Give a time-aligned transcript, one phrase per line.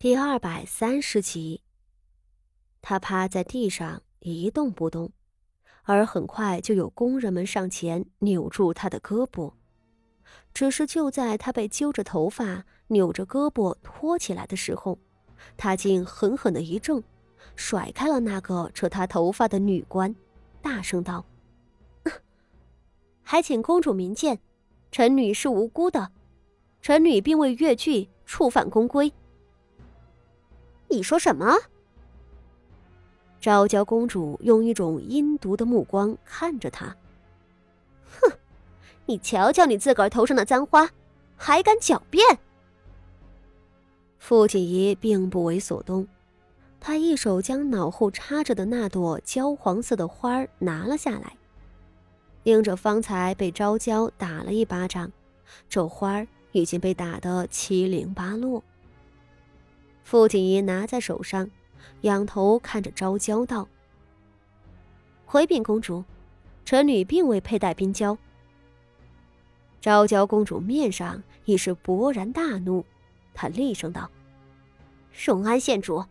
[0.00, 1.60] 第二百三十集，
[2.80, 5.10] 他趴在地上一动不动，
[5.82, 9.54] 而很快就有工人们上前扭住他的胳膊。
[10.54, 15.00] 只是就在他被揪着头发、扭着胳膊拖起来的时候，
[15.56, 17.02] 他竟狠狠的一怔，
[17.56, 20.14] 甩开了那个扯他头发的女官，
[20.62, 21.26] 大声道
[23.24, 24.38] ：“还请公主明鉴，
[24.92, 26.12] 臣女是无辜的，
[26.80, 29.12] 臣女并未越剧，触犯宫规。”
[30.88, 31.56] 你说什么？
[33.40, 36.96] 昭娇公主用一种阴毒的目光看着他。
[38.20, 38.32] 哼，
[39.06, 40.90] 你瞧瞧你自个儿头上的簪花，
[41.36, 42.24] 还敢狡辩？
[44.18, 46.06] 傅锦仪并不为所动，
[46.80, 51.36] 他一手将脑后插着的那朵焦黄色的花儿拿了下来，
[52.42, 55.10] 因着方才被昭娇打了一巴掌，
[55.68, 58.62] 这花儿已经被打得七零八落。
[60.08, 61.50] 傅锦仪拿在手上，
[62.00, 63.68] 仰头看着昭娇道
[65.26, 66.02] ：“回禀公主，
[66.64, 68.16] 臣女并未佩戴冰胶。”
[69.82, 72.82] 昭娇公主面上已是勃然大怒，
[73.34, 74.10] 她厉声道
[75.12, 76.02] ：“荣安县主，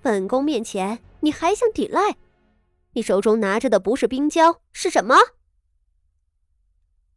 [0.00, 2.14] 本宫面前你还想抵赖？
[2.92, 5.16] 你手中拿着的不是冰胶是什么？”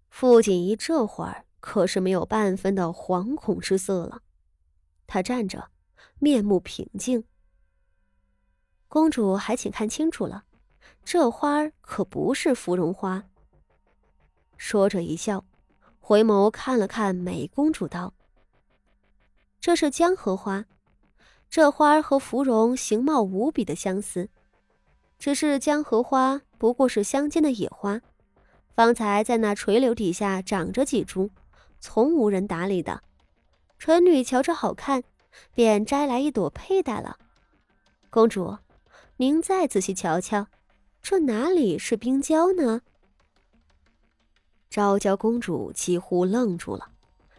[0.10, 4.24] 傅锦仪这会儿可是没有半分的惶恐之色了，
[5.06, 5.70] 她站着。
[6.20, 7.24] 面目平静。
[8.88, 10.46] 公主还请看清楚了，
[11.04, 13.26] 这花可不是芙蓉花。
[14.56, 15.44] 说着一笑，
[16.00, 18.14] 回眸看了看美公主，道
[19.60, 20.66] ：“这是江荷花，
[21.50, 24.30] 这花和芙蓉形貌无比的相似，
[25.20, 28.00] 只是江荷花不过是乡间的野花，
[28.74, 31.32] 方才在那垂柳底下长着几株，
[31.82, 33.04] 从无人打理的。
[33.78, 35.04] 臣女瞧着好看。”
[35.54, 37.18] 便摘来一朵佩戴了，
[38.10, 38.58] 公主，
[39.18, 40.48] 您再仔细瞧瞧，
[41.02, 42.82] 这哪里是冰胶呢？
[44.70, 46.90] 昭娇公主几乎愣住了，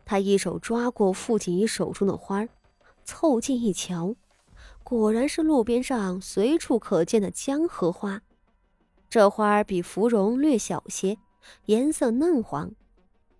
[0.04, 2.48] 她一手抓过傅锦仪手中的花儿，
[3.04, 4.14] 凑近一瞧，
[4.82, 8.22] 果然是路边上随处可见的江荷花。
[9.10, 11.18] 这花儿比芙蓉略小些，
[11.66, 12.72] 颜色嫩黄，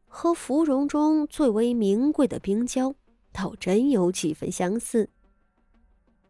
[0.06, 2.94] 和芙蓉中最为名贵的冰胶。
[3.36, 5.10] 倒真有几分相似，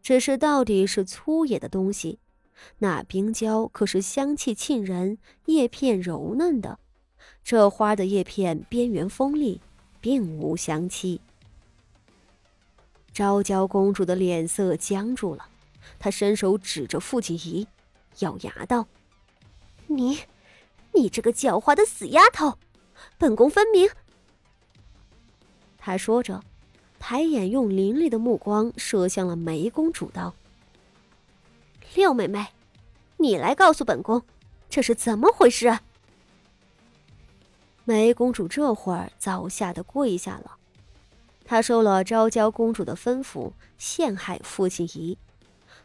[0.03, 2.19] 只是到底是粗野的东西，
[2.79, 6.79] 那冰胶可是香气沁人、叶片柔嫩的。
[7.45, 9.61] 这花的叶片边缘锋利，
[10.01, 11.21] 并无香气。
[13.13, 15.47] 昭娇公主的脸色僵住了，
[15.97, 17.65] 她伸手指着傅锦仪，
[18.19, 18.85] 咬牙道
[19.87, 20.19] ：“你，
[20.93, 22.57] 你这个狡猾的死丫头，
[23.17, 23.89] 本宫分明……”
[25.79, 26.43] 她说着。
[26.99, 30.33] 抬眼，用凌厉的目光射向了梅公主，道
[31.95, 32.47] ：“六妹妹，
[33.17, 34.23] 你来告诉本宫，
[34.69, 35.79] 这是怎么回事？”
[37.85, 40.57] 梅公主这会儿早吓得跪下了，
[41.45, 45.17] 她受了昭娇公主的吩咐，陷害父亲仪，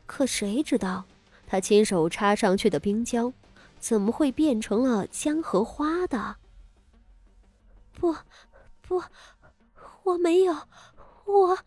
[0.07, 1.05] 可谁知道，
[1.47, 3.33] 她亲手插上去的冰胶，
[3.79, 6.37] 怎么会变成了江荷花的？
[7.93, 8.17] 不，
[8.81, 9.05] 不，
[10.03, 10.57] 我没有。
[11.27, 11.59] 我，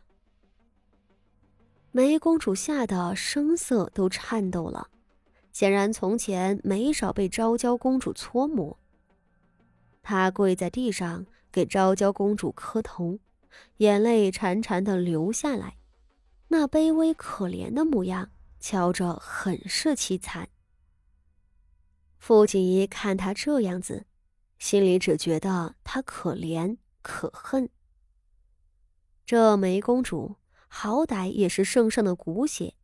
[1.91, 4.89] 梅公主吓得声色都颤抖了，
[5.51, 8.77] 显然从前没少被昭娇公主搓磨。
[10.03, 13.19] 她跪在地上给昭娇公主磕头，
[13.77, 15.77] 眼泪潺潺的流下来，
[16.49, 18.29] 那卑微可怜的模样，
[18.59, 20.49] 瞧着很是凄惨。
[22.17, 24.05] 傅锦仪看她这样子，
[24.59, 27.69] 心里只觉得她可怜可恨。
[29.25, 30.35] 这梅公主
[30.67, 32.75] 好歹也是圣上的骨血，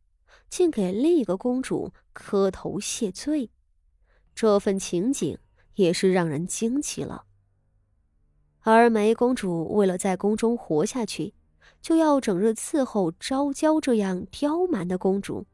[0.48, 3.50] 竟给另一个公主磕头谢罪，
[4.34, 5.38] 这份情景
[5.74, 7.26] 也是让人惊奇了。
[8.62, 11.34] 而梅公主为了在宫中活下去，
[11.80, 15.46] 就要整日伺候昭娇这样刁蛮的公主，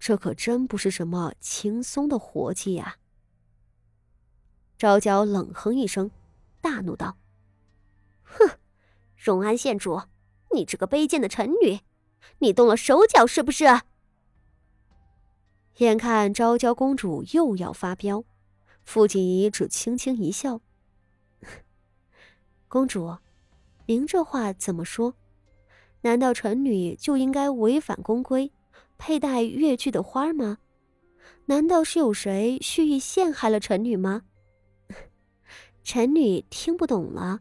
[0.00, 2.96] 这可真不是什么轻松的活计呀！
[4.76, 6.10] 昭娇冷哼一声，
[6.60, 7.16] 大怒道
[8.24, 8.58] ：“哼，
[9.14, 10.00] 荣安县主！”
[10.52, 11.80] 你这个卑贱的臣女，
[12.38, 13.64] 你动了手脚是不是？
[15.78, 18.24] 眼看昭娇公主又要发飙，
[18.82, 20.60] 傅锦仪只轻轻一笑
[22.66, 23.18] ：“公主，
[23.86, 25.14] 您这话怎么说？
[26.00, 28.52] 难道臣女就应该违反宫规，
[28.96, 30.58] 佩戴越剧的花吗？
[31.46, 34.22] 难道是有谁蓄意陷害了臣女吗？
[35.84, 37.40] 臣女听不懂了。”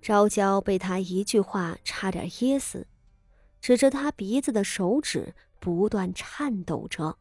[0.00, 2.86] 昭娇被他一句话差点噎死，
[3.60, 7.18] 指着他鼻子的手指不断颤抖着。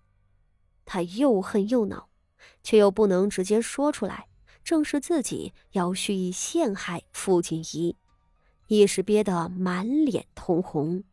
[0.86, 2.10] 他又恨又恼，
[2.64, 4.28] 却又不能直接说出来，
[4.64, 7.96] 正是自己要蓄意陷害傅锦仪，
[8.68, 11.04] 一时憋得满脸通红。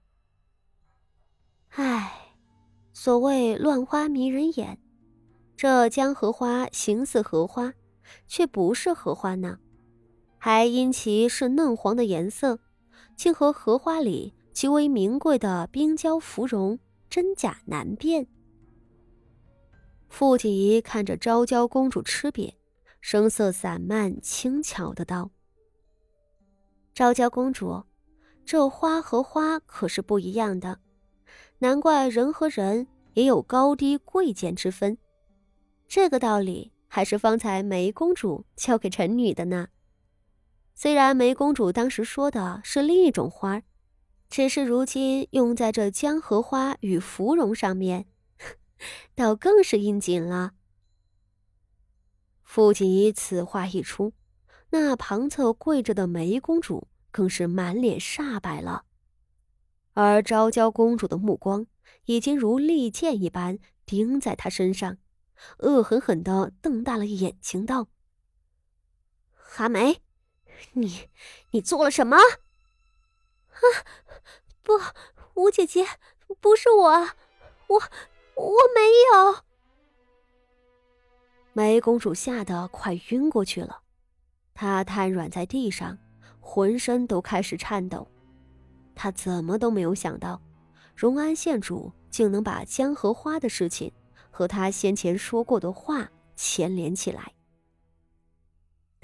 [1.70, 2.32] 唉，
[2.92, 4.78] 所谓乱花迷人眼，
[5.56, 7.74] 这江荷花形似荷花，
[8.26, 9.58] 却不是荷花呢，
[10.48, 12.60] 还因其是嫩黄的颜色，
[13.16, 14.32] 竟和荷花里。
[14.52, 16.78] 极为名贵的冰娇芙蓉，
[17.10, 18.28] 真假难辨。
[20.08, 22.54] 傅锦仪看着昭娇公主吃瘪，
[23.00, 25.32] 声色散漫，轻巧的道
[26.94, 27.82] ：“昭娇公主，
[28.44, 30.78] 这花和花可是不一样的，
[31.58, 34.96] 难怪人和人也有高低贵贱之分。
[35.88, 39.66] 这个道理还是方才梅公主教给臣女的呢。
[40.76, 43.62] 虽然梅公主当时说的是另一种花。”
[44.28, 48.06] 只是如今用在这江荷花与芙蓉上面，
[49.14, 50.54] 倒更是应景了。
[52.42, 54.12] 傅锦仪此话一出，
[54.70, 58.84] 那旁侧跪着的梅公主更是满脸煞白了，
[59.92, 61.66] 而昭娇公主的目光
[62.06, 64.98] 已经如利剑一般盯在她身上，
[65.58, 67.86] 恶狠狠地瞪大了眼睛道
[69.30, 70.00] ：“韩梅，
[70.72, 71.08] 你
[71.50, 72.16] 你做了什么？”
[73.56, 73.60] 啊，
[74.62, 74.72] 不，
[75.34, 75.86] 吴姐姐，
[76.40, 76.90] 不是我，
[77.68, 77.82] 我
[78.34, 78.80] 我没
[79.14, 79.44] 有。
[81.52, 83.80] 梅公主吓得快晕过去了，
[84.52, 85.96] 她瘫软在地上，
[86.38, 88.06] 浑身都开始颤抖。
[88.94, 90.42] 她怎么都没有想到，
[90.94, 93.90] 荣安县主竟能把江荷花的事情
[94.30, 97.32] 和她先前说过的话牵连起来。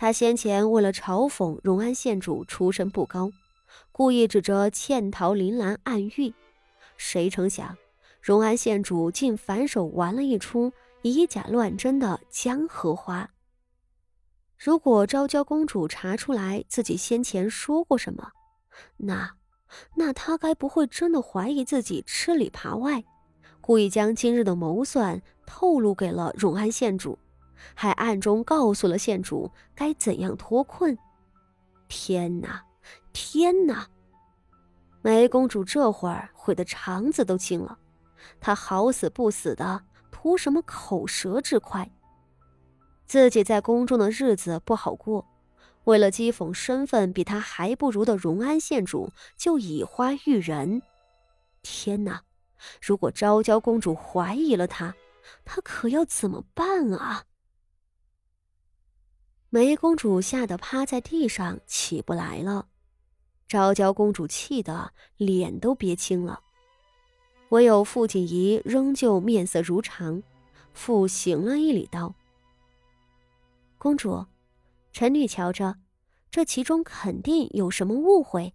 [0.02, 3.30] 他先前为了嘲讽荣安县主出身不高。
[3.92, 6.34] 故意指着嵌桃铃兰暗喻，
[6.96, 7.76] 谁成想，
[8.20, 10.72] 荣安县主竟反手玩了一出
[11.02, 13.30] 以假乱真的江荷花。
[14.58, 18.32] 如果昭娇公主查出来自己先前说过什么，
[18.96, 19.36] 那，
[19.94, 23.04] 那她该不会真的怀疑自己吃里扒外，
[23.60, 27.16] 故意将今日的谋算透露给了荣安县主，
[27.74, 30.96] 还暗中告诉了县主该怎样脱困？
[31.88, 32.64] 天哪！
[33.12, 33.86] 天哪！
[35.02, 37.78] 梅公主这会儿悔得肠子都青了，
[38.40, 41.90] 她好死不死的图什么口舌之快？
[43.04, 45.26] 自己在宫中的日子不好过，
[45.84, 50.82] 为了讥讽身份比她还不如的荣安县主，就以花喻人。
[51.62, 52.22] 天哪！
[52.80, 54.94] 如果昭娇公主怀疑了她，
[55.44, 57.24] 她可要怎么办啊？
[59.54, 62.68] 梅公主吓得趴在地上起不来了。
[63.46, 66.40] 昭娇公主气得脸都憋青了，
[67.50, 70.22] 唯有傅锦仪仍旧面色如常，
[70.72, 72.14] 复行了一礼道
[73.76, 74.24] ：“公主，
[74.90, 75.76] 臣女瞧着，
[76.30, 78.54] 这其中肯定有什么误会。”